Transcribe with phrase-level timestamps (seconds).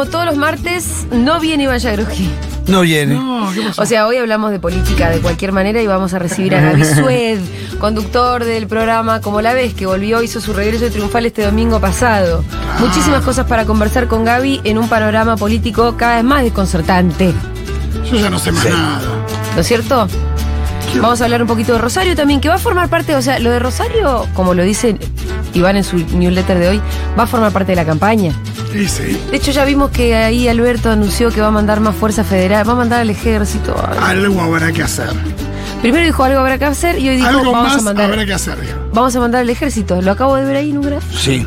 [0.00, 2.30] como todos los martes, no viene Iván Yagroski.
[2.68, 3.16] No viene.
[3.16, 3.82] No, ¿qué pasó?
[3.82, 6.84] O sea, hoy hablamos de política de cualquier manera y vamos a recibir a Gaby
[6.86, 7.38] Sued,
[7.78, 12.42] conductor del programa Como la ves, que volvió, hizo su regreso triunfal este domingo pasado.
[12.78, 17.34] Muchísimas cosas para conversar con Gaby en un panorama político cada vez más desconcertante.
[18.10, 18.70] Yo ya no sé más Sí.
[18.70, 19.02] nada.
[19.54, 20.08] ¿No es cierto?
[20.98, 23.38] Vamos a hablar un poquito de Rosario también, que va a formar parte, o sea,
[23.38, 24.96] lo de Rosario, como lo dice
[25.54, 26.80] Iván en su newsletter de hoy,
[27.18, 28.34] va a formar parte de la campaña.
[28.72, 29.20] Sí, sí.
[29.30, 32.68] De hecho, ya vimos que ahí Alberto anunció que va a mandar más fuerza federal,
[32.68, 33.74] va a mandar al ejército.
[34.00, 35.10] Algo habrá que hacer.
[35.82, 38.10] Primero dijo algo habrá que hacer y hoy dijo Algo vamos a más mandar.
[38.10, 38.78] habrá que hacer, dijo.
[38.92, 40.02] Vamos a mandar al ejército.
[40.02, 41.18] Lo acabo de ver ahí en un gráfico.
[41.18, 41.46] Sí.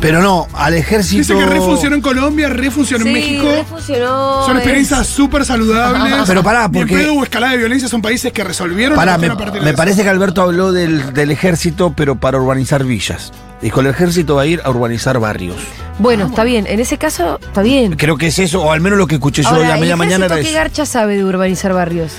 [0.00, 1.18] Pero no, al ejército.
[1.18, 3.44] Dice que refuncionó en Colombia, refuncionó en México.
[3.44, 4.44] re funcionó.
[4.46, 6.14] Son experiencias súper saludables.
[6.28, 9.12] Pero pará, Ni en porque- pedo o escalada de violencia son países que resolvieron Pará,
[9.12, 9.76] la me, cuestión a partir de me eso.
[9.76, 13.32] parece que Alberto habló del, del ejército, pero para urbanizar villas.
[13.60, 15.56] Dijo, el ejército va a ir a urbanizar barrios.
[15.98, 16.66] Bueno, está bien.
[16.68, 17.94] En ese caso, está bien.
[17.96, 19.80] Creo que es eso, o al menos lo que escuché yo hoy Ahora, a ¿el
[19.80, 22.12] media mañana era qué garcha sabe de urbanizar barrios?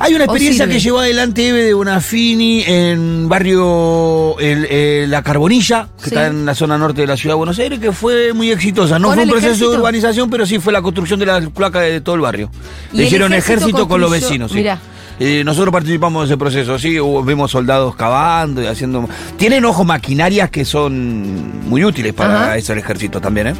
[0.00, 5.22] Hay una ¿O experiencia que llevó adelante Eve de Bonafini en barrio el- eh, La
[5.22, 6.10] Carbonilla, que Sí.
[6.10, 8.98] está en la zona norte de la ciudad de Buenos Aires, que fue muy exitosa.
[8.98, 9.70] No ¿Con fue un proceso ejército?
[9.70, 12.50] de urbanización, pero sí fue la construcción de las placas de todo el barrio.
[12.92, 14.58] ¿Y Le hicieron ejército ejército con los vecinos, sí.
[14.58, 14.78] Mirá.
[15.20, 19.08] Eh, nosotros participamos de ese proceso, sí, vimos soldados cavando y haciendo...
[19.36, 22.56] Tienen ojo maquinarias que son muy útiles para Ajá.
[22.56, 23.54] ese ejército también, ¿eh?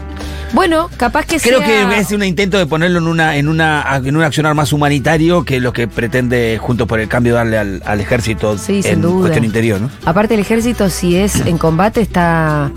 [0.53, 1.89] Bueno, capaz que Creo sea...
[1.91, 5.45] que es un intento de ponerlo en una en una en un accionar más humanitario
[5.45, 9.03] que lo que pretende junto por el cambio darle al, al ejército Sí, sin en
[9.03, 9.21] duda.
[9.23, 9.91] cuestión interior, ¿no?
[10.05, 12.71] Aparte el ejército, si es en combate, está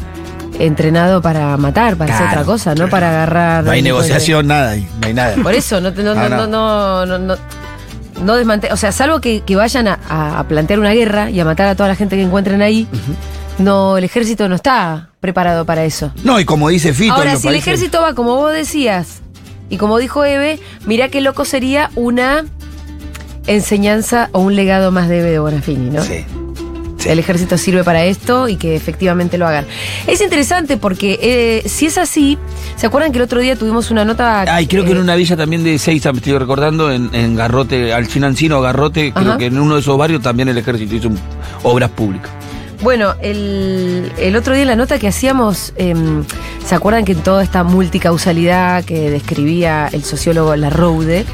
[0.59, 3.63] entrenado para matar, para hacer otra cosa, no para agarrar...
[3.63, 5.35] No hay negociación, nada no hay nada.
[5.43, 6.47] Por eso, no, Ah, no, no.
[6.47, 7.35] no, no, no,
[8.23, 11.45] no desmante- o sea, salvo que, que vayan a, a- plantear una guerra y a
[11.45, 12.87] matar a toda la gente que encuentren ahí,
[13.59, 16.11] no, el ejército no está preparado para eso.
[16.23, 19.21] No, y como dice Fito, Ahora, si el ejército va como vos decías,
[19.69, 22.45] y como dijo Eve, mirá qué loco sería una
[23.47, 26.03] enseñanza o un legado más de Eve de Bonafini, ¿no?
[26.03, 26.25] Sí.
[27.07, 29.65] El ejército sirve para esto y que efectivamente lo hagan.
[30.07, 32.37] Es interesante porque eh, si es así,
[32.75, 34.41] ¿se acuerdan que el otro día tuvimos una nota...
[34.41, 37.35] Ay, creo que eh, en una villa también de Seiza, me estoy recordando, en, en
[37.35, 41.07] Garrote, al Chinancino, Garrote, creo que en uno de esos barrios también el ejército hizo
[41.07, 41.19] un-
[41.63, 42.29] obras públicas.
[42.81, 46.23] Bueno, el, el otro día en la nota que hacíamos, em,
[46.63, 51.25] ¿se acuerdan que en toda esta multicausalidad que describía el sociólogo Larroude,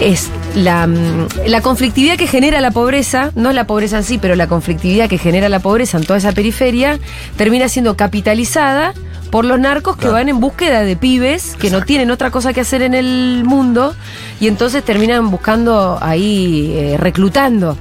[0.00, 4.34] es la, mm, la conflictividad que genera la pobreza, no la pobreza en sí, pero
[4.34, 6.98] la conflictividad que genera la pobreza en toda esa periferia,
[7.36, 8.94] termina siendo capitalizada
[9.32, 12.60] por los narcos que van en búsqueda de pibes que no tienen otra cosa que
[12.60, 13.94] hacer en el mundo
[14.40, 17.78] y entonces terminan buscando ahí, eh, reclutando.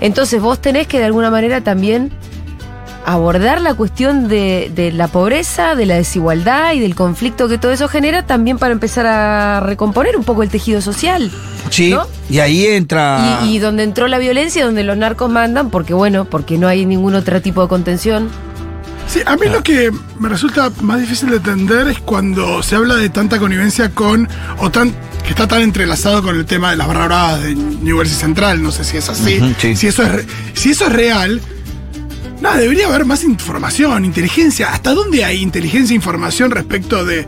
[0.00, 2.12] Entonces vos tenés que de alguna manera también
[3.04, 7.72] abordar la cuestión de, de la pobreza, de la desigualdad y del conflicto que todo
[7.72, 11.30] eso genera también para empezar a recomponer un poco el tejido social.
[11.70, 12.06] Sí, ¿No?
[12.30, 13.40] y ahí entra...
[13.44, 16.86] Y, y donde entró la violencia, donde los narcos mandan, porque bueno, porque no hay
[16.86, 18.28] ningún otro tipo de contención.
[19.08, 22.94] Sí, a mí lo que me resulta más difícil de entender es cuando se habla
[22.96, 24.90] de tanta connivencia con, o tan,
[25.24, 28.62] que está tan entrelazado con el tema de las barra bravas de New Jersey Central,
[28.62, 29.76] no sé si es así, sí.
[29.76, 31.42] si, eso es, re- si eso es real,
[32.42, 37.24] nada, debería haber más información, inteligencia, ¿hasta dónde hay inteligencia e información respecto de,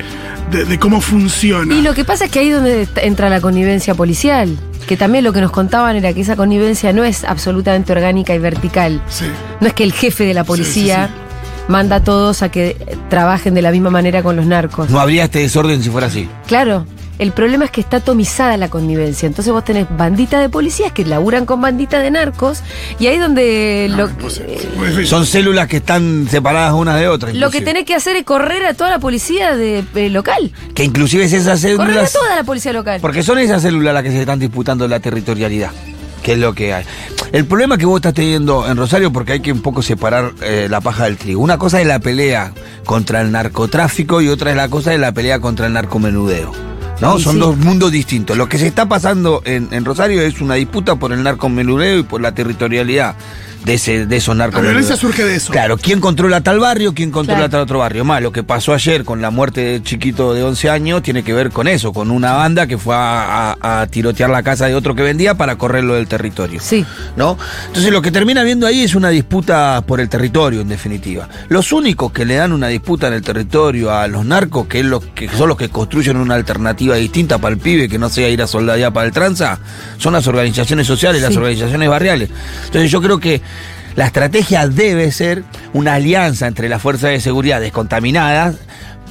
[0.50, 1.74] de- de cómo funciona?
[1.74, 5.24] Y lo que pasa es que ahí es donde entra la connivencia policial, que también
[5.24, 9.00] lo que nos contaban era que esa connivencia no es absolutamente orgánica y vertical.
[9.08, 9.24] Sí.
[9.60, 12.76] No es que el jefe de la policía Sí, sí, manda a todos a que
[13.08, 14.90] trabajen de la misma manera con los narcos.
[14.90, 16.28] No habría este desorden si fuera así.
[16.46, 16.86] Claro,
[17.18, 19.26] el problema es que está atomizada la connivencia.
[19.26, 22.62] Entonces vos tenés bandita de policías que laburan con bandita de narcos
[22.98, 25.06] y ahí es donde lo, Pues, eh.
[25.06, 27.34] Son células que están separadas unas de otras.
[27.34, 30.52] lo que tenés que hacer es correr a toda la policía de, eh, local.
[30.74, 32.12] Que inclusive es esas Correr a células...
[32.12, 33.00] toda la policía local.
[33.00, 35.70] Porque son esas células las que se están disputando la territorialidad,
[36.22, 36.84] que es lo que hay.
[37.32, 40.68] El problema que vos estás teniendo en Rosario, porque hay que un poco separar eh,
[40.70, 41.40] la paja del trigo.
[41.40, 42.52] Una cosa es la pelea
[42.84, 46.73] contra el narcotráfico y otra es la cosa de la pelea contra el narcomenudeo.
[47.00, 47.18] ¿No?
[47.18, 47.38] Son sí.
[47.40, 48.36] dos mundos distintos.
[48.36, 52.02] Lo que se está pasando en, en Rosario es una disputa por el narcomenudeo y
[52.04, 53.16] por la territorialidad
[53.64, 54.72] de, ese, de esos La narcomenudeos.
[54.74, 55.52] violencia surge de eso.
[55.52, 56.92] Claro, ¿quién controla tal barrio?
[56.94, 57.50] ¿Quién controla Claro.
[57.50, 58.04] tal otro barrio?
[58.04, 61.32] Más, lo que pasó ayer con la muerte del chiquito de 11 años tiene que
[61.32, 64.74] ver con eso, con una banda que fue a, a- a tirotear la casa de
[64.74, 66.60] otro que vendía para correrlo del territorio.
[66.62, 66.84] Sí.
[67.16, 67.38] ¿No?
[67.68, 71.28] Entonces lo que termina viendo ahí es una disputa por el territorio, en definitiva.
[71.48, 74.84] Los únicos que le dan una disputa en el territorio a los narcos, que, es
[74.86, 78.28] los que son los que construyen una alternativa distinta para el pibe, que no sea
[78.28, 79.58] ir a soldadear para el tranza,
[79.98, 82.28] son las organizaciones sociales, las organizaciones barriales.
[82.66, 83.40] Entonces yo creo que
[83.96, 88.56] la estrategia debe ser una alianza entre las fuerzas de seguridad descontaminadas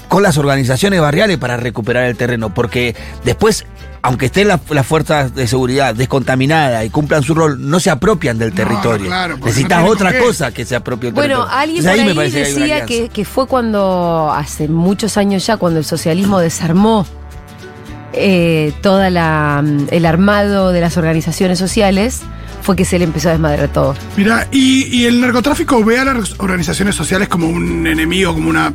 [0.09, 3.65] con las organizaciones barriales para recuperar el terreno, porque después,
[4.03, 8.37] aunque estén las, las fuerzas de seguridad descontaminadas y cumplan su rol, no se apropian
[8.37, 9.07] del No, territorio.
[9.07, 10.19] claro, Necesitas no otra qué.
[10.19, 11.57] cosa que se apropie del Bueno, territorio.
[11.59, 15.85] alguien Entonces, por ahí decía que, que fue cuando, hace muchos años ya, cuando el
[15.85, 17.07] socialismo desarmó
[18.13, 22.21] eh, toda la mm, el armado de las organizaciones sociales,
[22.63, 23.93] fue que se le empezó a desmadrar todo.
[24.17, 28.73] Mira, y, y el narcotráfico ve a las organizaciones sociales como un enemigo, como una,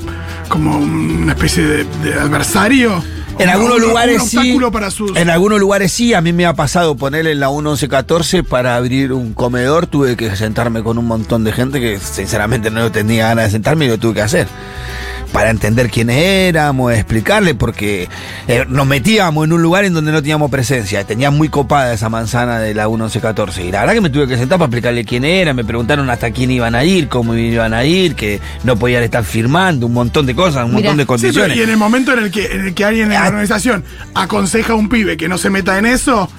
[0.49, 3.03] como una especie de, de adversario.
[3.39, 4.37] En algunos un- lugares sí.
[4.37, 5.17] obstáculo para sus.
[5.17, 6.13] En algunos lugares sí.
[6.13, 9.87] A mí me ha pasado ponerle en la 1114 para abrir un comedor.
[9.87, 13.85] Tuve que sentarme con un montón de gente que sinceramente no tenía ganas de sentarme
[13.85, 14.49] y lo tuve que hacer.
[15.33, 18.09] Para entender quiénes éramos, explicarle, porque
[18.49, 21.05] eh, nos metíamos en un lugar en donde no teníamos presencia.
[21.05, 23.67] Tenía muy copada esa manzana de la 1114.
[23.67, 25.53] Y la verdad que me tuve que sentar para explicarle quién era.
[25.53, 29.23] Me preguntaron hasta quién iban a ir, cómo iban a ir, que no podían estar
[29.23, 30.91] firmando, un montón de cosas, un Mirá.
[30.91, 31.57] montón de Sí, pero condiciones.
[31.59, 33.29] y en el momento en el que, en el que alguien en la Ah.
[33.29, 33.85] organización
[34.15, 36.33] aconseja a un pibe que no se meta en eso, ¿qué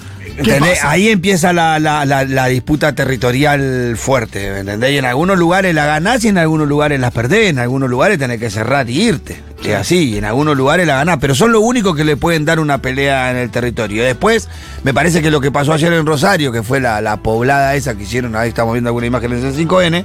[0.88, 4.92] Ahí empieza la, la- la- la disputa territorial fuerte, ¿me ¿entendés?
[4.92, 8.18] Y en algunos lugares la ganás y en algunos lugares la perdés, en algunos lugares
[8.18, 9.40] tenés que cerrar y irte.
[9.64, 12.44] Es así, y en algunos lugares la ganás, pero son lo único que le pueden
[12.46, 14.02] dar una pelea en el territorio.
[14.04, 14.48] Después,
[14.84, 17.94] me parece que lo que pasó ayer en Rosario, que fue la, la poblada esa
[17.94, 20.04] que hicieron, ahí estamos viendo algunas imágenes en 5N,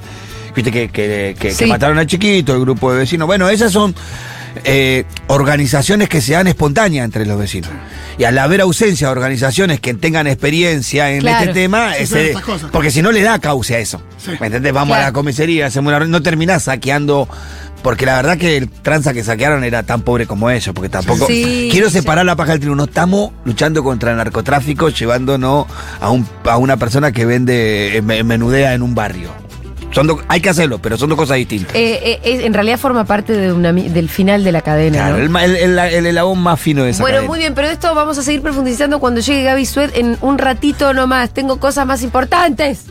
[0.54, 3.26] viste que, que- que- mataron al chiquito, el grupo de vecinos.
[3.26, 3.94] Bueno, esas son
[4.64, 7.70] eh, organizaciones que se dan espontáneas entre los vecinos.
[8.18, 11.40] Y al haber ausencia de organizaciones que tengan experiencia en Claro.
[11.40, 12.70] este tema, ese- cosas.
[12.70, 14.00] porque si no le da cauce a eso.
[14.16, 14.32] Sí.
[14.40, 14.72] ¿Me entendés?
[14.72, 17.28] Vamos a la comisaría, hacemos una reunión, no terminás saqueando.
[17.82, 21.26] Porque la verdad que el tranza que saquearon era tan pobre como ellos, porque tampoco.
[21.28, 21.98] Sí, quiero sí.
[21.98, 22.74] separar la paja del trigo.
[22.74, 25.66] No estamos luchando contra el narcotráfico, llevándonos
[26.00, 29.30] a, un, a una persona que vende eh, me- menudea en un barrio.
[29.96, 31.74] Son do- hay que hacerlo, pero son dos cosas distintas.
[31.74, 34.98] Eh, eh, en realidad forma parte de una del final de la cadena.
[34.98, 35.38] Claro, ¿no?
[35.38, 37.30] el, el, el- más fino de esa Bueno, cadena.
[37.30, 40.92] muy bien, pero esto vamos a seguir profundizando cuando llegue Gaby Sued en un ratito
[40.92, 41.30] nomás.
[41.30, 42.84] Tengo cosas más importantes.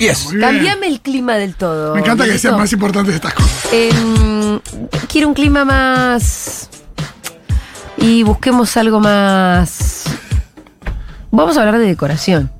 [0.00, 0.30] Yes.
[0.40, 1.94] Cambiame el clima del todo.
[1.94, 3.68] Me encanta que sean más importantes estas cosas.
[3.72, 4.58] Em,
[5.08, 6.68] quiero un clima más.
[7.96, 10.02] Y busquemos algo más.
[11.30, 12.50] Vamos a hablar de decoración.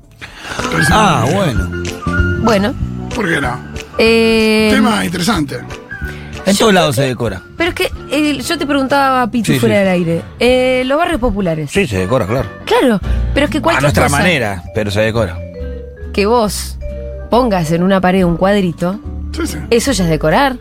[0.91, 1.69] Ah, bueno.
[2.41, 2.88] Bueno.
[3.19, 3.59] ¿Por qué no?
[3.97, 5.59] eh, Tema interesante.
[6.45, 7.41] En todos lados se decora.
[7.57, 9.79] pero es que eh, yo te preguntaba, Pitu, Sí, fuera sí.
[9.79, 10.21] del aire.
[10.39, 11.69] Eh, los barrios populares.
[11.69, 12.47] Sí, se decora, claro.
[12.65, 13.01] Claro,
[13.33, 15.37] pero es que A cualquier nuestra cosa manera, pero se decora.
[16.13, 16.77] que vos
[17.29, 18.99] pongas en una pared un cuadrito,
[19.35, 19.57] Sí, sí.
[19.69, 20.55] eso ya es decorar.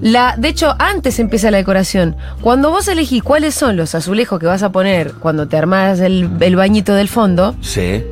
[0.00, 2.16] La, de hecho, antes empieza la decoración.
[2.40, 6.30] Cuando vos elegís cuáles son los azulejos que vas a poner cuando te armás el,
[6.38, 8.04] el bañito del fondo, Sí.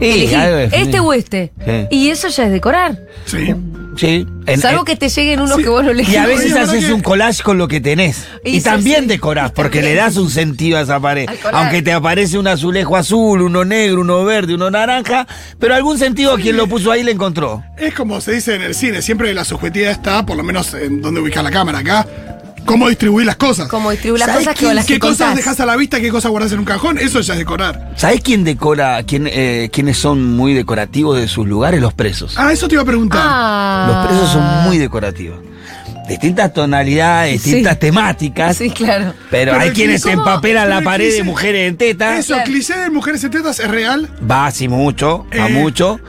[0.00, 0.86] Elegí algo definido.
[0.86, 1.52] este o este.
[1.64, 1.86] Sí.
[1.90, 2.98] Y eso ya es decorar.
[3.26, 3.54] Sí.
[3.96, 4.24] Sí.
[4.46, 5.62] En- Salvo en- que te lleguen unos sí.
[5.64, 6.14] que vos no elegís.
[6.14, 8.26] y a veces Oye, ¿verdad haces que- un collage con lo que tenés.
[8.44, 9.06] Y Y, sí, también sí.
[9.06, 11.28] decorás, porque le das un sentido a esa pared.
[11.28, 11.56] Al collage.
[11.64, 15.26] Aunque te aparece un azulejo azul, uno negro, uno verde, uno naranja,
[15.58, 17.64] pero algún sentido a quien lo puso ahí le encontró.
[17.76, 21.02] Es como se dice en el cine, siempre la subjetividad está, por lo menos en
[21.02, 22.06] donde ubicar la cámara acá,
[22.68, 23.66] cómo distribuir las cosas.
[23.68, 25.36] Como distribuir las ¿Sabés cosas que las ¿Qué que cosas contás?
[25.36, 26.98] dejas a la vista, qué cosas guardas en un cajón?
[26.98, 27.92] Eso ya es decorar.
[27.96, 31.80] ¿Sabés quién decora, quién, eh, quiénes son muy decorativos de sus lugares?
[31.80, 32.34] Los presos.
[32.36, 33.20] Ah, eso te iba a preguntar.
[33.24, 33.86] Ah.
[33.88, 35.38] Los presos son muy decorativos.
[36.08, 37.80] Distintas tonalidades, distintas Sí.
[37.80, 38.56] temáticas.
[38.56, 39.12] Sí, claro.
[39.30, 42.20] Pero Pero, hay quienes empapelan la pared de mujeres en tetas.
[42.20, 42.50] Eso, claro.
[42.50, 44.08] cliché de mujeres en tetas es real.
[44.30, 45.52] Va así mucho, a Eh.
[45.52, 46.00] mucho.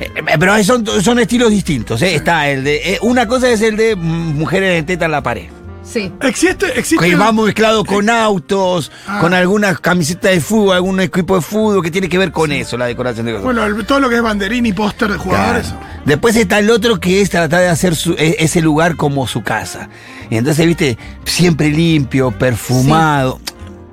[0.00, 2.02] Eh, eh, Pero son, son estilos distintos.
[2.02, 2.16] ¿eh?
[2.16, 2.98] Está el de.
[3.02, 5.46] una cosa es el de mujeres en teta en la pared.
[5.84, 6.10] Sí.
[6.22, 7.04] Existe, existe.
[7.08, 9.18] Que va mezclado con autos, Ah.
[9.20, 12.76] con algunas camisetas de fútbol, algún equipo de fútbol que tiene que ver con eso,
[12.78, 13.44] la decoración de cosas.
[13.44, 15.66] Bueno, el- todo lo que es banderín y póster de jugadores.
[15.68, 15.80] Claro.
[16.06, 19.42] Después está el otro que es tratar de hacer su- e- ese lugar como su
[19.42, 19.88] casa.
[20.30, 23.40] Y entonces, viste, siempre limpio, perfumado.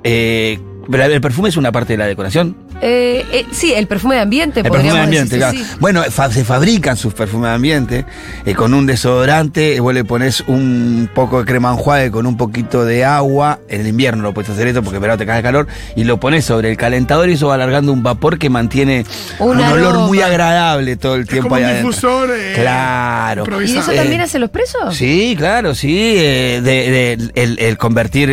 [0.02, 0.58] Eh,
[0.90, 2.56] pero el perfume es una parte de la decoración.
[2.84, 5.56] Eh, eh, sí, el perfume de ambiente, El perfume de ambiente, decir, claro.
[5.56, 5.76] sí, sí.
[5.78, 8.04] Bueno, fa- se fabrican sus perfumes de ambiente
[8.44, 12.36] eh, con un desodorante, eh, vos le pones un poco de crema enjuague con un
[12.36, 15.36] poquito de agua, en el invierno no puedes hacer esto porque en verano te cae
[15.38, 18.50] el calor, y lo pones sobre el calentador y eso va alargando un vapor que
[18.50, 19.06] mantiene
[19.38, 21.88] Un un, olor muy agradable todo el Es tiempo como ahí un adentro.
[21.90, 22.30] difusor.
[22.36, 23.44] eh, Claro.
[23.62, 24.96] ¿Y eso también Eh, hacen los presos?
[24.96, 26.14] Sí, claro, sí.
[26.16, 28.28] eh, de- de- el, el convertir.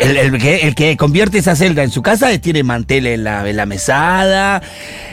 [0.00, 3.24] El, el que, el que convierte esa celda en su casa eh, tiene mantel en
[3.24, 4.62] la, en la mesada.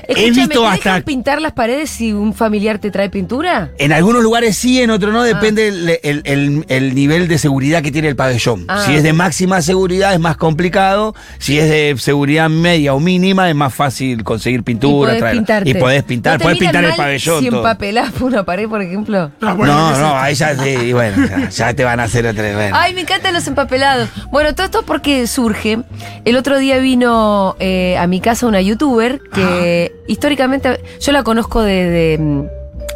[0.07, 3.71] Escúchame, visto ¿te hasta- dejan pintar las paredes si un familiar te trae pintura?
[3.79, 5.25] En algunos lugares sí, en otros no, Ah.
[5.25, 8.65] depende el, el- el- el nivel de seguridad que tiene el pabellón.
[8.67, 8.83] Ah.
[8.85, 13.49] Si es de máxima seguridad es más complicado, si es de seguridad media o mínima
[13.49, 15.09] es más fácil conseguir y pintura.
[15.09, 15.39] podés traerla.
[15.41, 15.69] pintarte.
[15.69, 17.39] Y podés pintar, ¿No te podés pintar el pabellón.
[17.41, 19.31] Si empapelás por una pared, por ejemplo.
[19.41, 20.17] Ah, bueno, no, ¿qué es no, esto?
[20.17, 22.55] ahí ya, sí, bueno, ya, ya te van a hacer otra vez.
[22.55, 22.75] bueno.
[22.79, 24.09] Ay, me encantan los empapelados.
[24.31, 25.79] Bueno, todo esto porque surge.
[26.25, 31.61] El otro día vino eh, a mi casa una youtuber que históricamente yo la conozco
[31.61, 32.43] de, de, mm,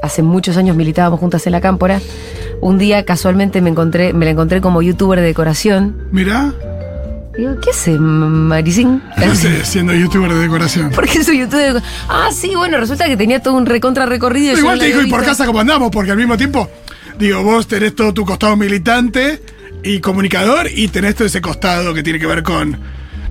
[0.03, 2.01] hace muchos años militábamos juntas en la cámpora.
[2.61, 6.07] Un día casualmente me encontré, me la encontré como youtuber de decoración.
[6.11, 6.53] Mirá,
[7.37, 9.01] Digo, ¿qué hace, Maricín?
[9.17, 10.91] ¿qué hace siendo youtuber de decoración?
[10.93, 14.57] Porque soy youtuber de Ah, sí, bueno, resulta que tenía todo un recontra recorrido.
[14.57, 15.89] Igual te digo, ¿y por casa cómo andamos?
[15.89, 16.69] Porque al mismo tiempo,
[17.17, 19.39] digo, vos tenés todo tu costado militante
[19.83, 22.77] y comunicador y tenés todo ese costado que tiene que ver con,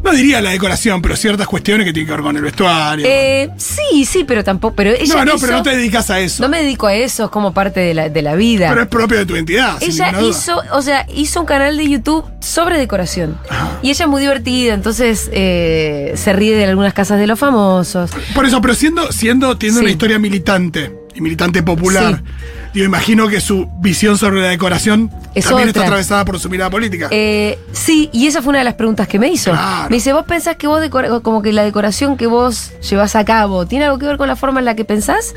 [0.03, 3.05] no diría la decoración, pero ciertas cuestiones que tienen que ver con el vestuario.
[3.07, 4.77] Eh, sí, sí, pero tampoco.
[4.77, 6.43] Pero ella no, no, hizo- pero no te dedicas a eso.
[6.43, 8.69] no me dedico a eso, es como parte de la, de la vida.
[8.69, 9.77] pero es propio de tu identidad.
[9.83, 13.37] Ella hizo, o sea, hizo un canal de YouTube sobre decoración.
[13.83, 18.11] Y ella es muy divertida, entonces eh, se ríe de algunas casas de los famosos.
[18.35, 19.81] Por eso, pero siendo, siendo, tiene Sí.
[19.83, 22.33] una historia militante y militante popular, Sí.
[22.75, 26.71] Digo, imagino que su visión sobre la decoración Es también está atravesada por su mirada
[26.71, 27.09] política.
[27.11, 29.51] Eh, sí, y esa fue una de las preguntas que me hizo.
[29.51, 29.89] Claro.
[29.91, 33.25] Me dice, ¿vos pensás que vos decora- como que la decoración que vos llevas a
[33.25, 35.35] cabo tiene algo que ver con la forma en la que pensás?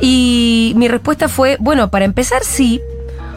[0.00, 2.80] Y mi respuesta fue, bueno, para empezar sí,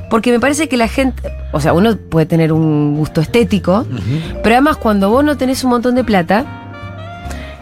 [0.09, 3.85] porque me parece que la gente, o sea, uno puede tener un gusto estético,
[4.43, 6.45] pero además cuando vos no tenés un montón de plata,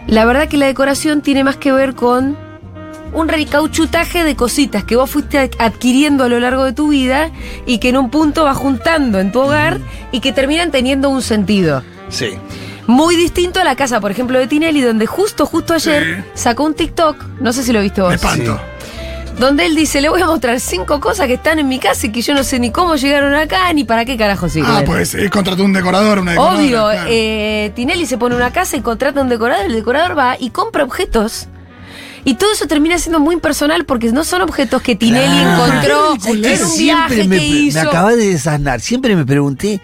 [0.06, 2.36] la verdad que la decoración tiene más que ver con
[3.12, 7.30] un recauchutaje de cositas que vos fuiste ad- adquiriendo a lo largo de tu vida
[7.66, 9.78] y que en un punto vas juntando en tu hogar
[10.12, 11.82] y que terminan teniendo un sentido.
[12.08, 12.30] Sí.
[12.86, 16.30] Muy distinto a la casa, por ejemplo, de Tinelli, donde justo, justo ayer Sí.
[16.40, 18.58] sacó un TikTok, no sé si lo viste vos, Me espanto.
[19.38, 22.12] donde él dice, le voy a mostrar cinco cosas que están en mi casa y
[22.12, 24.70] que yo no sé ni cómo llegaron acá ni para qué carajo sirven.
[24.74, 26.60] Ah, pues eh, contrató un decorador, una decoradora.
[26.62, 27.08] Obvio, claro.
[27.12, 30.82] eh, Tinelli se pone una casa y contrata un decorador, el decorador va y compra
[30.84, 31.46] objetos.
[32.24, 35.66] Y todo eso termina siendo muy impersonal porque no son objetos que Tinelli Claro.
[35.66, 37.82] encontró ¿Sabes en un Siempre viaje me, que hizo.
[37.82, 38.80] me acabas de desasnar.
[38.80, 39.80] Siempre me pregunté,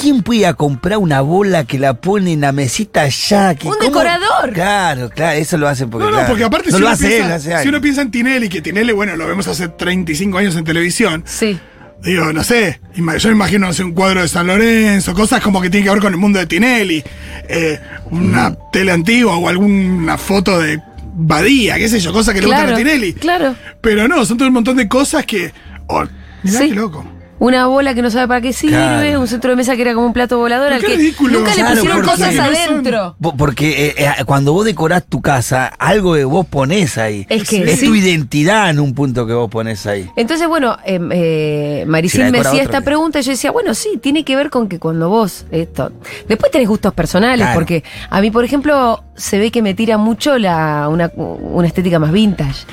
[0.00, 3.54] ¿quién puede ir a comprar una bola que la pone en la mesita allá?
[3.54, 3.84] Que, Un ¿cómo?
[3.84, 4.52] decorador.
[4.52, 6.04] Claro, claro, eso lo hacen porque.
[6.04, 7.68] No, no, claro, porque aparte no si, lo uno hace piensa, lo hace si alguien.
[7.74, 11.58] uno piensa en Tinelli, que Tinelli, bueno, lo vemos hace 35 años en televisión, Sí.
[12.02, 15.60] digo, no sé, yo me imagino no sé, un cuadro de San Lorenzo, cosas como
[15.60, 17.02] que tienen que ver con el mundo de Tinelli,
[17.48, 17.80] eh,
[18.10, 20.80] una tele antigua o alguna foto de
[21.20, 23.12] Badía, qué sé yo, cosas que le Claro, gustan a Tinelli.
[23.14, 23.54] claro.
[23.80, 25.52] Pero no, son todo un montón de cosas que...
[25.88, 26.04] Oh,
[26.44, 26.68] mirá Sí.
[26.68, 27.04] qué loco.
[27.40, 29.20] Una bola que no sabe para qué sirve, Claro.
[29.20, 31.38] un centro de mesa que era como un plato volador al qué que ridículo.
[31.38, 33.16] nunca le pusieron porque- cosas no adentro.
[33.20, 37.26] Po- Porque eh, eh, cuando vos decorás tu casa, algo que vos pones ahí.
[37.28, 37.86] Es que es sí.
[37.86, 40.10] tu identidad en un punto que vos pones ahí.
[40.16, 44.24] Entonces, bueno, eh, eh, Si me hacía esta pregunta y yo decía, bueno, sí, tiene
[44.24, 45.92] que ver con que cuando vos esto.
[46.28, 47.54] Después tenés gustos personales, Claro.
[47.60, 51.98] porque a mí, por ejemplo, se ve que me tira mucho la, una, una estética
[51.98, 52.64] más vintage.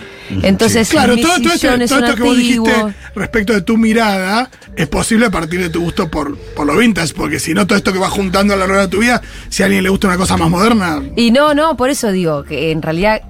[0.44, 2.72] Entonces, Claro, todo, todo esto, todo esto que vos dijiste
[3.16, 7.14] respecto de tu mirada es posible a partir de tu gusto por, por lo vintage,
[7.14, 9.64] porque si no, todo esto que vas juntando a lo largo de tu vida, si
[9.64, 12.72] a alguien le gusta una cosa más moderna, Y no, no, por eso digo que
[12.72, 13.22] en realidad,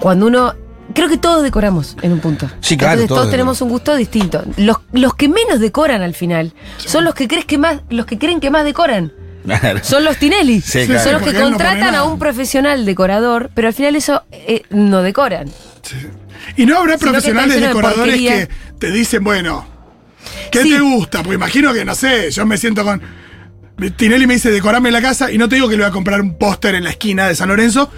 [0.00, 0.54] cuando uno.
[0.92, 2.50] Creo que todos decoramos en un punto.
[2.60, 4.42] Sí, claro, Entonces, todos todos tenemos un gusto distinto.
[4.56, 8.18] Los, los que menos decoran al final son los que crees que más, los que
[8.18, 9.12] creen que más decoran.
[9.44, 9.80] Claro.
[9.82, 10.60] Son los Tinelli.
[10.60, 14.62] Sí, Son los que no contratan a un profesional decorador, pero al final eso eh,
[14.70, 15.48] no decoran.
[16.56, 19.66] Y no habrá Sino profesionales de decoradores que te dicen, bueno,
[20.50, 20.70] ¿qué Sí.
[20.72, 21.18] te gusta?
[21.22, 23.00] Porque imagino que, no sé, yo me siento con.
[23.96, 26.20] Tinelli me dice, decorame la casa, y no te digo que le voy a comprar
[26.20, 27.90] un póster en la esquina de San Lorenzo,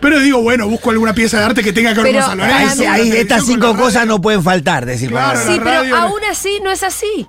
[0.00, 2.84] pero digo, bueno, busco alguna pieza de arte que tenga que ver con San Lorenzo.
[2.88, 6.82] Ahí, estas cinco cosas no pueden faltar, decir Claro, Sí, pero aún así no es
[6.82, 7.26] así.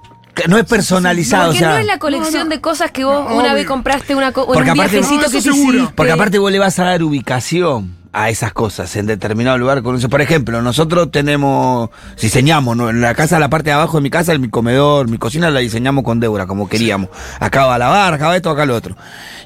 [0.47, 1.69] No es personalizado, Porque o sea.
[1.69, 2.49] no es la colección no, no.
[2.51, 3.53] de cosas que vos No, una obvio.
[3.55, 5.87] vez compraste una co- un aparte- viajecito No, que te hiciste.
[5.95, 9.81] Porque aparte vos le vas a dar ubicación a esas cosas en determinado lugar.
[9.83, 10.09] Con eso.
[10.09, 11.89] Por ejemplo, nosotros tenemos,
[12.21, 12.89] diseñamos, ¿no?
[12.89, 15.59] en la casa, la parte de abajo de mi casa, mi comedor, mi cocina la
[15.59, 17.09] diseñamos con Débora, como queríamos.
[17.39, 18.95] Acá va la barra, acá va esto, acá lo otro.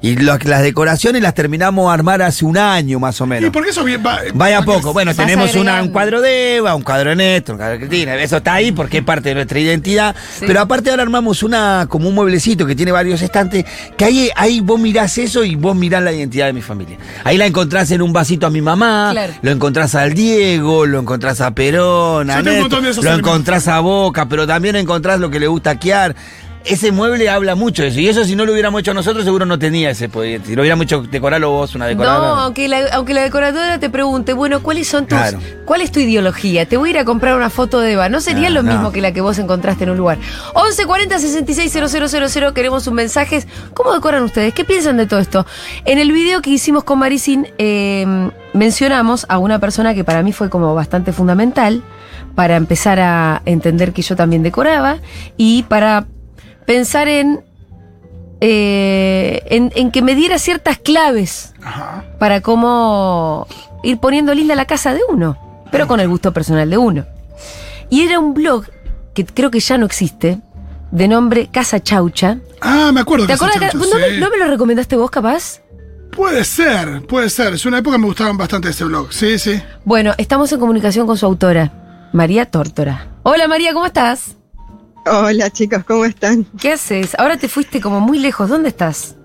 [0.02, 3.48] Y las decoraciones las terminamos a armar hace un año más o menos.
[3.48, 4.20] ¿Y por qué eso bien va?
[4.34, 4.94] Vaya va- poco.
[4.94, 8.16] Bueno, tenemos una- un cuadro de Eva, un cuadro de Néstor, un cuadro de Cristina.
[8.16, 10.16] Eso está ahí porque es parte de nuestra identidad.
[10.40, 10.46] Sí.
[10.48, 13.66] Pero aparte ahora armamos una como un mueblecito que tiene varios estantes.
[13.98, 16.98] Que ahí, ahí vos mirás eso y vos mirás la identidad de mi familia.
[17.24, 19.34] Ahí la encontrás en un vasito a mi mamá, Claro.
[19.42, 24.76] lo encontrás al Diego, lo encontrás a Perón, a lo encontrás a Boca, pero también
[24.76, 26.16] encontrás lo que le gusta a Kiar.
[26.66, 28.00] Ese mueble habla mucho de eso.
[28.00, 30.42] Y eso si no lo hubiéramos hecho nosotros, seguro no tenía ese poder.
[30.46, 32.28] Si lo hubiéramos hecho decorarlo vos, una decoradora.
[32.36, 35.18] No, aunque la, aunque la decoradora te pregunte, bueno, ¿cuáles son tus.
[35.18, 35.40] Claro.
[35.66, 36.66] ¿Cuál es tu ideología?
[36.68, 38.10] Te voy a ir a comprar una foto de Eva.
[38.10, 38.72] No sería Ah, lo no.
[38.72, 40.18] mismo que la que vos encontraste en un lugar.
[40.54, 43.44] 11 40 66 000, queremos un mensaje.
[43.74, 44.54] ¿Cómo decoran ustedes?
[44.54, 45.46] ¿Qué piensan de todo esto?
[45.86, 50.32] En el video que hicimos con Maricín, eh, mencionamos a una persona que para mí
[50.34, 51.82] fue como bastante fundamental
[52.36, 54.98] para empezar a entender que yo también decoraba
[55.38, 56.06] y para
[56.66, 57.44] pensar en,
[58.40, 62.06] eh, en, en que me diera ciertas claves Ajá.
[62.20, 63.48] para cómo
[63.84, 65.38] ir poniendo linda la casa de uno,
[65.72, 67.06] pero con el gusto personal de uno.
[67.90, 68.66] Y era un blog
[69.14, 70.40] que creo que ya no existe,
[70.92, 72.38] de nombre Casa Chaucha.
[72.62, 73.58] Ah, me acuerdo ¿Te acuerdas?
[73.60, 75.60] que- chanchó, ¿No, me, no me lo recomendaste vos, capaz?
[76.16, 77.54] Puede ser, puede ser.
[77.54, 79.14] Es una época que me gustaba bastante ese blog.
[79.14, 79.62] Sí, sí.
[79.86, 81.72] Bueno, estamos en comunicación con su autora,
[82.12, 83.08] María Tórtora.
[83.24, 84.36] Hola María, ¿cómo estás?
[85.06, 86.46] Hola chicos, ¿cómo están?
[86.60, 87.16] ¿Qué haces?
[87.18, 88.50] Ahora te fuiste como muy lejos.
[88.50, 89.16] ¿Dónde estás?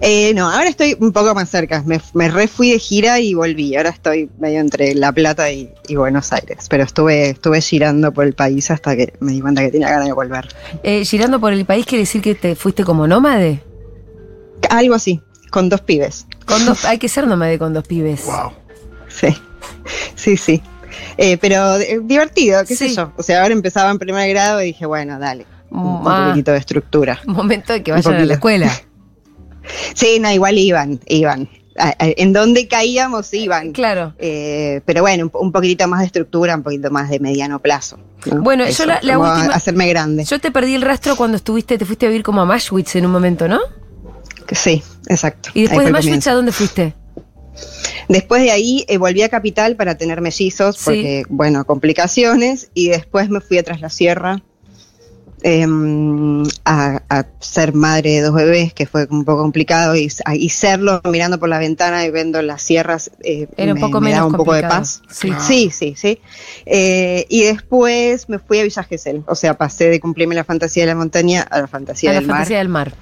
[0.00, 1.82] Eh, no, ahora estoy un poco más cerca.
[1.86, 3.76] Me, me re fui de gira y volví.
[3.76, 6.66] Ahora estoy medio entre La Plata y, y Buenos Aires.
[6.68, 10.06] Pero estuve, estuve girando por el país hasta que me di cuenta que tenía ganas
[10.06, 10.48] de volver.
[10.82, 13.62] Eh, girando por el país quiere decir que te fuiste como nómade.
[14.70, 16.26] Algo así, con dos pibes.
[16.46, 18.24] Con dos, hay que ser nómade con dos pibes.
[18.24, 18.52] Wow.
[19.08, 19.36] Sí,
[20.16, 20.62] sí, sí.
[21.16, 22.88] Eh, pero eh, divertido, qué Sí.
[22.90, 23.12] sé yo.
[23.16, 25.46] O sea, ahora empezaba en primer grado y dije, bueno, dale.
[25.70, 26.24] Un, Ah.
[26.26, 27.20] poquitito de estructura.
[27.26, 28.34] Momento de que Un vayan a la poquito.
[28.34, 28.70] escuela.
[29.94, 31.48] Sí, no, igual iban, iban.
[31.98, 33.72] En donde caíamos, iban.
[33.72, 34.12] Claro.
[34.18, 37.98] Eh, pero bueno, un, un poquitito más de estructura, un poquito más de mediano plazo.
[38.26, 38.42] ¿no?
[38.42, 40.24] Bueno, yo Eso, la- la como a- última- hacerme grande.
[40.24, 43.06] Yo te perdí el rastro cuando estuviste, te fuiste a vivir como a Mashwitz en
[43.06, 43.60] un momento, ¿no?
[44.50, 45.50] Sí, exacto.
[45.54, 46.26] Y después de Mashwitz.
[46.26, 46.94] ¿a dónde fuiste?
[48.08, 50.82] Después de ahí eh, volví a Capital para tener mellizos, Sí.
[50.84, 54.42] porque, bueno, complicaciones, y después me fui a Tras la Sierra
[55.44, 60.48] em, a, a ser madre de dos bebés, que fue un poco complicado, y, y
[60.50, 64.10] serlo mirando por la ventana y viendo las sierras eh, Era un me- poco me
[64.10, 64.80] menos daba un poco de complicado.
[64.82, 65.02] paz.
[65.10, 65.32] Sí.
[65.40, 66.20] Sí, sí, sí.
[66.64, 69.22] Eh, y después me fui a Villa Gesell.
[69.26, 72.18] O sea, pasé de cumplirme la fantasía de la montaña a la fantasía a la
[72.20, 72.36] del mar.
[72.36, 72.94] fantasía del mar.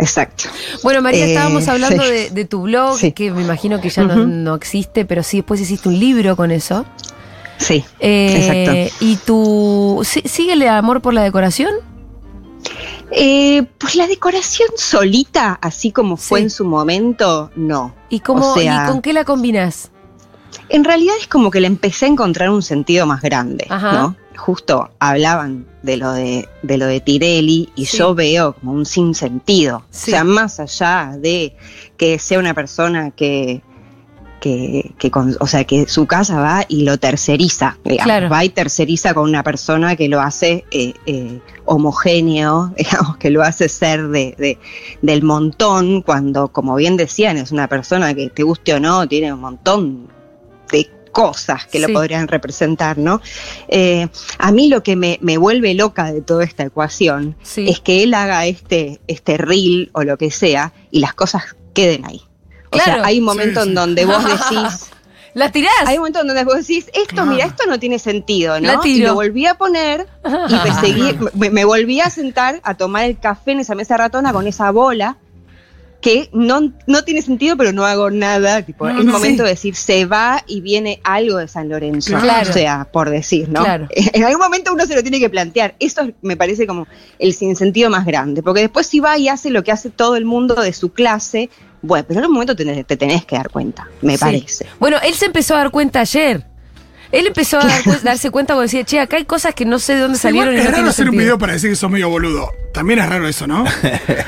[0.00, 0.44] Exacto.
[0.82, 2.10] Bueno, María, Eh, estábamos hablando sí.
[2.10, 3.12] de, de tu blog, Sí.
[3.12, 6.50] que me imagino que ya no, no existe, pero sí, después hiciste un libro con
[6.50, 6.84] eso.
[7.58, 8.96] Sí, Eh, exacto.
[9.04, 10.00] ¿Y tu.
[10.04, 11.72] ¿sí- ¿Sigue el amor por la decoración?
[13.12, 17.94] Eh, pues la decoración solita, así como fue en su momento, no.
[18.08, 19.90] ¿Y, cómo, O sea- ¿y con qué la combinas?
[20.68, 23.92] En realidad es como que le empecé a encontrar un sentido más grande, Ajá.
[23.92, 24.16] ¿no?
[24.36, 27.98] Justo hablaban de lo de, de lo de Tirelli y Sí.
[27.98, 29.84] yo veo como un sinsentido.
[29.90, 30.10] Sí.
[30.10, 31.56] O sea, más allá de
[31.96, 33.62] que sea una persona que,
[34.40, 38.28] que, que con- o sea, que su casa va y lo terceriza, digamos, Claro.
[38.30, 43.42] va y terceriza con una persona que lo hace eh, eh, homogéneo, digamos, que lo
[43.42, 44.58] hace ser de, de-
[45.02, 49.32] del montón, cuando, como bien decían, es una persona que te guste o no, tiene
[49.32, 50.08] un montón
[51.12, 51.86] cosas que Sí.
[51.86, 53.20] lo podrían representar, ¿no?
[53.68, 57.68] Eh, a mí lo que me, me vuelve loca de toda esta ecuación Sí.
[57.68, 62.04] es que él haga este, este reel o lo que sea y las cosas queden
[62.06, 62.22] ahí.
[62.66, 62.94] O Claro.
[62.94, 64.90] sea, hay un momento Sí, en donde vos decís,
[65.34, 65.72] ¿La tirás?
[65.86, 68.80] hay un momento en donde vos decís, esto, mira, esto no tiene sentido, La ¿no?
[68.80, 68.96] tiro.
[68.96, 73.04] Y lo volví a poner y me, seguí- me, me volví a sentar a tomar
[73.04, 75.18] el café en esa mesa ratona con esa bola
[76.00, 78.62] que no, no tiene sentido, pero no hago nada.
[78.62, 79.44] Tipo, No, es no, momento sí.
[79.44, 82.18] de decir, se va y viene algo de San Lorenzo.
[82.18, 82.48] Claro.
[82.48, 83.62] O sea, por decir, ¿no?
[83.64, 83.86] Claro.
[84.12, 85.74] En algún momento uno se lo tiene que plantear.
[85.78, 86.86] Eso me parece como
[87.18, 88.42] el sinsentido más grande.
[88.42, 91.50] Porque después si va y hace lo que hace todo el mundo de su clase,
[91.82, 94.20] bueno, pero en algún momento te, tenés- te tenés que dar cuenta, me Sí.
[94.20, 94.66] parece.
[94.78, 96.46] Bueno, él se empezó a dar cuenta ayer.
[97.12, 99.78] Él empezó a dar cu- darse cuenta cuando decía, che, acá hay cosas que no
[99.78, 101.70] sé de dónde Sí, igual salieron y es no raro hacer un video para decir
[101.70, 102.52] que sos medio boludo.
[102.72, 103.64] También es raro eso, ¿no?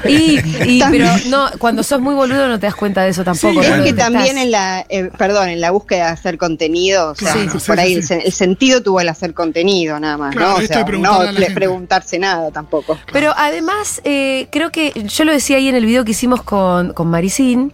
[0.04, 3.62] Y, pero no, cuando sos muy boludo no te das cuenta de eso tampoco.
[3.62, 3.68] Sí.
[3.70, 7.14] Es que Estás- también en la, eh, perdón, en la búsqueda de hacer contenido, o
[7.14, 10.34] sea, Claro, por sí, ahí sí, el, el sentido tuvo el hacer contenido nada más,
[10.34, 10.56] Claro, ¿no?
[10.56, 12.98] O sea, no preguntarse nada tampoco.
[13.12, 16.92] Pero además, eh, creo que yo lo decía ahí en el video que hicimos con,
[16.94, 17.72] con Maricín,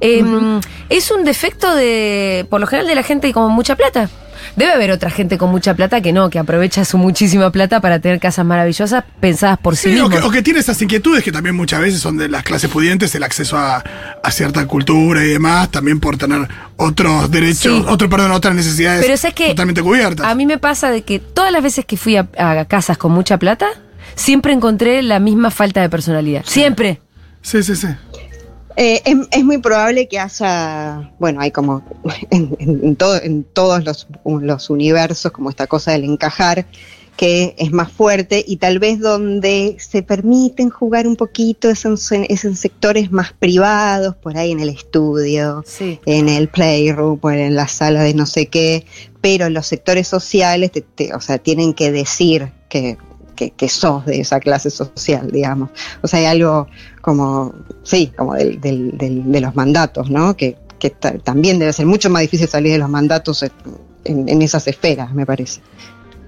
[0.00, 0.22] eh,
[0.88, 4.08] es un defecto de, por lo general, de la gente con mucha plata.
[4.54, 7.98] Debe haber otra gente con mucha plata que no, que aprovecha su muchísima plata para
[7.98, 10.20] tener casas maravillosas pensadas por sí, Sí, o, mismos.
[10.20, 13.14] que, o que tiene esas inquietudes que también muchas veces son de las clases pudientes,
[13.14, 13.82] el acceso a,
[14.22, 17.84] a cierta cultura y demás, también por tener otros derechos, Sí.
[17.88, 20.26] otro, perdón, otras necesidades Pero es que totalmente cubiertas.
[20.26, 23.12] A mí me pasa de que todas las veces que fui a, a casas con
[23.12, 23.66] mucha plata,
[24.14, 26.42] siempre encontré la misma falta de personalidad.
[26.46, 27.00] Siempre.
[27.42, 27.88] Sí, sí, sí.
[28.76, 31.82] Eh, es, es muy probable que haya, bueno, hay como
[32.30, 36.66] en, en- en todo- en todos los, los universos, como esta cosa del encajar,
[37.16, 41.96] que es más fuerte y tal vez donde se permiten jugar un poquito es en,
[42.28, 45.98] es en sectores más privados, por ahí en el estudio, Sí.
[46.04, 48.84] en el playroom, en la sala de no sé qué,
[49.22, 52.98] pero los sectores sociales, te- te- o sea, tienen que decir que,
[53.36, 55.70] que, sos de esa clase social, digamos.
[56.02, 56.66] O sea, hay algo
[57.00, 60.36] como, sí, como del, del- del- de los mandatos, ¿no?
[60.36, 63.50] Que, que ta- también debe ser mucho más difícil salir de los mandatos en,
[64.04, 65.60] en- en esas esferas, me parece.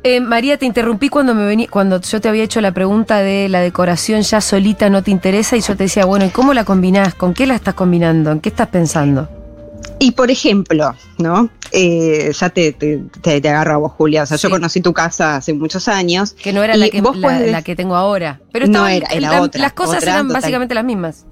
[0.05, 3.49] Eh, María, te interrumpí cuando me vení, cuando yo te había hecho la pregunta de
[3.49, 6.65] la decoración ya solita no te interesa y yo te decía, bueno, ¿y cómo la
[6.65, 7.15] combinás?
[7.15, 8.31] ¿Con qué la estás combinando?
[8.31, 9.29] ¿En qué estás pensando?
[10.01, 11.51] Y por ejemplo, ¿no?
[11.73, 14.23] Eh, ya te, te, te- te agarro a vos, Julia.
[14.23, 14.43] O sea, Sí.
[14.45, 16.33] yo conocí tu casa hace muchos años.
[16.41, 18.41] Que no era la que, vos la, podés- la que tengo ahora.
[18.53, 20.41] Pero No era, era la- otra, Las cosas otra, eran total.
[20.41, 21.27] básicamente las mismas.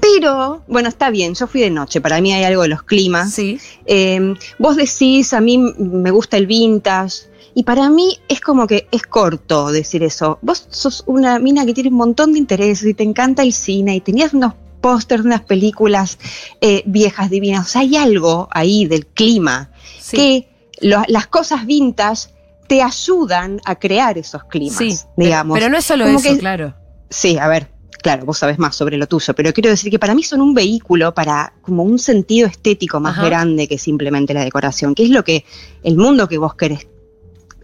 [0.00, 2.00] Pero, bueno, está bien, yo fui de noche.
[2.00, 3.32] Para mí hay algo de los climas.
[3.32, 3.58] Sí.
[3.86, 7.24] Eh, vos decís, a mí me gusta el vintage.
[7.54, 10.38] Y para mí es como que es corto decir eso.
[10.42, 13.96] Vos sos una mina que tiene un montón de intereses y te encanta el cine
[13.96, 14.52] y tenías unos
[14.86, 16.18] pósters de unas películas
[16.60, 17.66] eh, viejas divinas.
[17.66, 19.70] O sea, hay algo ahí del clima
[20.00, 20.16] Sí.
[20.16, 20.48] que
[20.80, 22.28] lo- las cosas vintage
[22.68, 24.96] te ayudan a crear esos climas, sí.
[25.16, 25.58] digamos.
[25.58, 26.74] Pero, no es solo Como eso, que- claro.
[27.10, 27.68] Sí, a ver,
[28.02, 30.54] claro, vos sabés más sobre lo tuyo, pero quiero decir que para mí son un
[30.54, 33.26] vehículo para como un sentido estético más Ajá.
[33.26, 35.44] grande que simplemente la decoración, que es lo que
[35.82, 36.86] el mundo que vos querés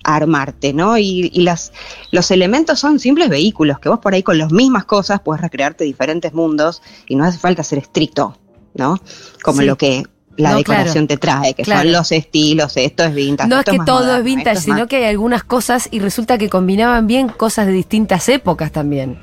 [0.04, 0.98] armarte, ¿no?
[0.98, 1.72] Y, y las,
[2.10, 5.84] los elementos son simples vehículos, que vos por ahí con las mismas cosas puedes recrearte
[5.84, 8.38] diferentes mundos y no hace falta ser estricto,
[8.74, 9.00] ¿no?
[9.42, 9.66] Como Sí.
[9.66, 10.02] lo que
[10.38, 11.82] la No, decoración te trae, que Claro.
[11.82, 13.48] son los estilos, esto es vintage.
[13.50, 16.38] No es que todo moderno, es vintage, es sino que hay algunas cosas y resulta
[16.38, 19.18] que combinaban bien cosas de distintas épocas también.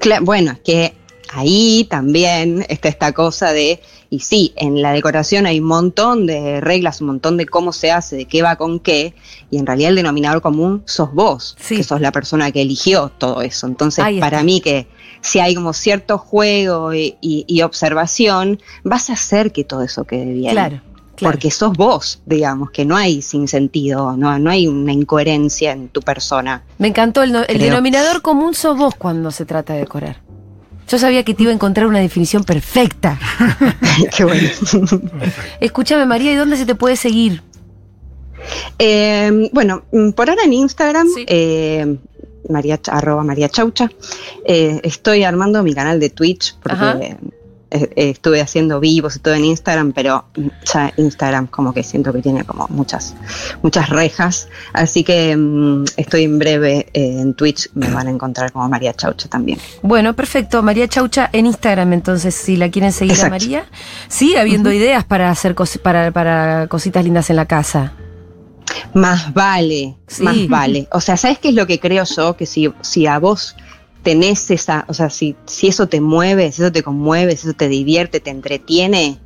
[0.00, 0.94] Cla- bueno, es que
[1.32, 6.60] ahí también está esta cosa de, y sí, en la decoración hay un montón de
[6.60, 9.14] reglas, un montón de cómo se hace, de qué va con qué,
[9.50, 11.76] y en realidad el denominador común sos vos, Sí.
[11.76, 13.66] que sos la persona que eligió todo eso.
[13.66, 14.86] Entonces, para mí que
[15.20, 20.04] si hay como cierto juego y, y- y observación, vas a hacer que todo eso
[20.04, 20.50] quede bien.
[20.52, 20.80] Claro,
[21.14, 21.32] claro.
[21.32, 25.88] Porque sos vos, digamos, que no hay sin sentido, no, no hay una incoherencia en
[25.88, 26.64] tu persona.
[26.78, 30.21] Me encantó el, no- el denominador común sos vos cuando se trata de decorar.
[30.92, 33.18] Yo sabía que te iba a encontrar una definición perfecta.
[34.14, 34.46] Qué bueno.
[35.58, 37.42] Escúchame, María, ¿y dónde se te puede seguir?
[38.78, 41.24] Eh, bueno, mm, por ahora en Instagram, Sí.
[41.28, 41.96] eh,
[42.50, 43.90] María, arroba María Chaucha.
[44.44, 46.98] Eh, estoy armando mi canal de Twitch porque Ajá.
[47.96, 50.24] Estuve haciendo vivos y todo en Instagram, pero
[50.72, 53.14] ya Instagram como que siento que tiene como muchas,
[53.62, 54.48] muchas rejas.
[54.72, 58.92] Así que mm, estoy en breve eh, en Twitch, me van a encontrar como María
[58.94, 59.58] Chaucha también.
[59.82, 60.62] Bueno, perfecto.
[60.62, 63.30] María Chaucha en Instagram, entonces, si la quieren seguir a.
[63.30, 63.64] María.
[64.08, 67.94] Sigue habiendo ideas para hacer cos- para, para cositas lindas en la casa.
[68.94, 70.22] Más vale, Sí.
[70.22, 70.88] más vale.
[70.92, 72.36] O sea, ¿sabes qué es lo que creo yo?
[72.36, 73.56] Que si, si a vos
[74.02, 77.56] tenés esa, o sea, si, si eso te mueve, si eso te conmueve, si eso
[77.56, 79.18] te divierte, te entretiene,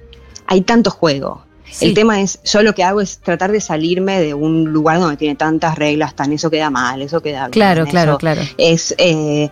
[0.46, 1.44] hay tanto juego.
[1.70, 1.86] Sí.
[1.86, 5.16] El tema es, yo lo que hago es tratar de salirme de un lugar donde
[5.16, 7.50] tiene tantas reglas, tan eso queda mal, eso queda bien.
[7.50, 8.42] Claro, claro, claro.
[8.56, 9.50] Es eh,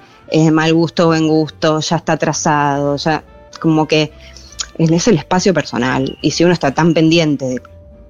[0.53, 3.25] mal gusto, buen gusto, ya está atrasado, ya
[3.61, 4.13] como que
[4.79, 6.17] es el espacio personal.
[6.21, 7.63] Y si uno está tan pendiente de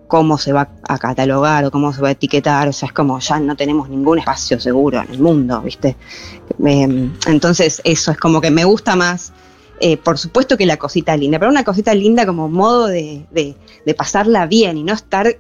[0.07, 3.19] cómo se va a catalogar o cómo se va a etiquetar, o sea, es como
[3.21, 5.97] ya no tenemos ningún espacio seguro en el mundo, ¿viste?
[6.65, 9.33] Eh, entonces, eso es como que me gusta más.
[9.81, 13.57] eh, por supuesto que la cosita linda, pero una cosita linda como modo de, de-
[13.85, 15.37] de pasarla bien y no estar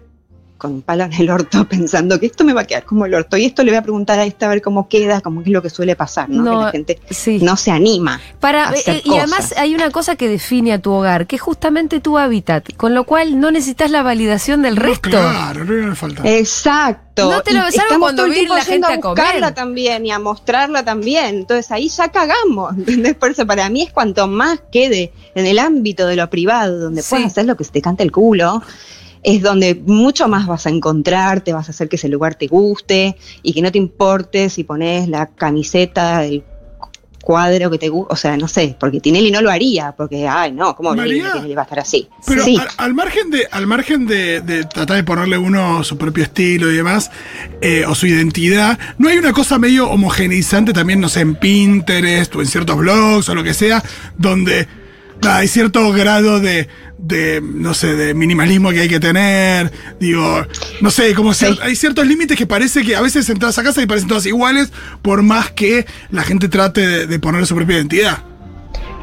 [0.59, 3.15] con un palo en el orto pensando que esto me va a quedar como el
[3.15, 5.49] orto y esto le voy a preguntar a esta a ver cómo queda, como es
[5.49, 6.43] lo que suele pasar, ¿no?
[6.43, 7.39] No, que la gente Sí.
[7.43, 8.21] no se anima.
[8.41, 11.43] Para, hacer eh, y además hay una cosa que define a tu hogar, que es
[11.43, 15.11] justamente tu hábitat, con lo cual no necesitas la validación del No, resto.
[15.11, 16.23] Claro, no le falta.
[16.29, 17.31] Exacto.
[17.31, 19.25] No te lo- salvo estamos cuando todo el viene tiempo la gente a comer.
[19.25, 21.27] buscarla también y a mostrarla también.
[21.37, 22.73] Entonces ahí ya cagamos.
[22.77, 23.15] ¿entendés?
[23.15, 27.03] Por eso para mí es cuanto más quede en el ámbito de lo privado, donde
[27.03, 27.11] Sí.
[27.11, 28.63] puedas hacer lo que se te cante el culo,
[29.25, 32.47] es donde mucho más vas a encontrar, te vas a hacer que ese lugar te
[32.47, 36.45] guste y que no te importe si pones la camiseta del
[37.23, 40.53] cuadro que te gusta, o sea, no sé, porque Tinelli no lo haría, porque, ay,
[40.53, 42.07] no, ¿cómo María, Tinelli va a estar así?
[42.27, 42.59] Pero sí.
[42.59, 46.71] al, al margen de, al margen de, de tratar de ponerle uno su propio estilo
[46.71, 47.11] y demás,
[47.63, 52.37] eh, o su identidad, ¿no hay una cosa medio homogeneizante también, no sé, en Pinterest
[52.37, 53.83] o en ciertos blogs o lo que sea,
[54.19, 54.69] donde
[55.31, 59.73] hay cierto grado de, de, no sé, de minimalismo que hay que tener?
[60.01, 60.47] Digo,
[60.81, 61.47] no sé, como Sí.
[61.63, 64.73] hay ciertos límites que parece que a veces entras a casa y parecen todas iguales,
[65.03, 68.19] por más que la gente trate de, de poner su propia identidad.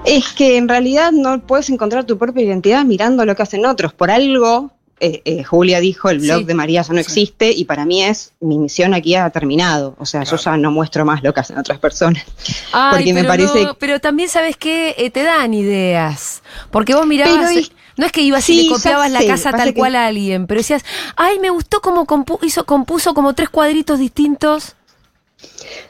[0.06, 3.94] Es que en realidad no puedes encontrar tu propia identidad mirando lo que hacen otros.
[3.94, 4.72] Por algo
[5.04, 6.44] eh, eh, Julia dijo, el blog Sí.
[6.46, 9.96] de María ya no existe y para mí es, mi misión aquí ha terminado.
[10.00, 12.24] O sea, yo ya no muestro más lo que hacen otras personas.
[12.72, 13.64] Ay, porque me pero parece...
[13.66, 16.44] no, pero también sabes que te dan ideas.
[16.70, 17.36] Porque vos mirabas.
[17.50, 20.08] Pero y- no es que ibas y le copiabas la casa tal que- cual a
[20.08, 20.84] alguien, pero decías,
[21.18, 24.76] ay, me gustó compu- hizo, compuso como tres cuadritos distintos.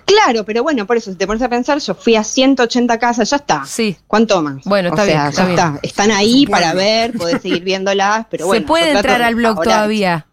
[0.05, 3.29] Claro, pero bueno, por eso, si te pones a pensar, yo fui a 180 casas,
[3.29, 3.63] ya está.
[3.65, 3.95] Sí.
[4.07, 4.63] ¿Cuánto más?
[4.65, 5.59] Bueno, está o sea, bien, está ya bien.
[5.59, 5.79] está.
[5.81, 6.51] Están ahí Bueno.
[6.51, 8.61] para ver, podés seguir viéndolas, pero bueno.
[8.61, 10.25] Se puede entrar al blog ahora- todavía.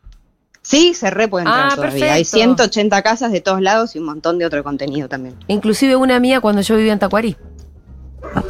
[0.62, 2.12] Sí, se re puede entrar Ah, todavía.
[2.14, 2.36] Hay perfecto.
[2.36, 5.34] 180 casas de todos lados y un montón de otro contenido también.
[5.46, 7.36] Inclusive una mía cuando yo vivía en Tacuarí.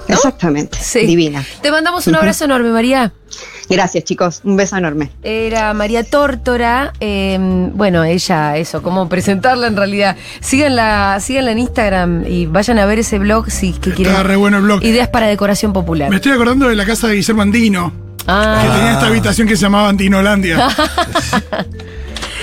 [0.08, 0.78] Exactamente.
[0.80, 1.00] Sí.
[1.06, 1.44] Divina.
[1.62, 3.12] Te mandamos un abrazo enorme, María.
[3.68, 4.40] Gracias, chicos.
[4.44, 5.10] Un beso enorme.
[5.22, 6.92] Era María Tórtora.
[7.00, 7.36] eh,
[7.74, 10.16] bueno, ella, eso, cómo presentarla en realidad.
[10.40, 14.14] Síganla, síganla en Instagram y vayan a ver ese blog si que quieren.
[14.14, 14.82] Está re bueno el blog.
[14.82, 16.08] Ideas para decoración popular.
[16.10, 19.56] Me estoy acordando de la casa de Guillermo Andino, que Ah, tenía esta habitación que
[19.56, 20.68] se llamaba Andinolandia.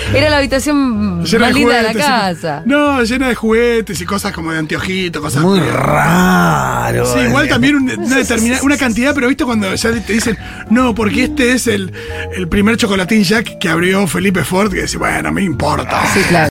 [0.14, 2.62] era la habitación llena más linda de la juguetes y- casa.
[2.66, 7.06] no, llena de juguetes y cosas como de anteojito, cosas Muy raro.
[7.06, 7.50] Sí, igual eh.
[7.50, 10.38] también un- una, determinada, una cantidad, pero viste cuando ya te dicen,
[10.70, 11.92] no, porque este es el,
[12.36, 16.02] el primer chocolatín Jack que abrió Felipe Ford, que dice, bueno, me importa.
[16.14, 16.44] Sí, claro.